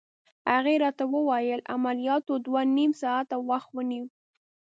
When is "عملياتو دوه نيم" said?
1.73-2.91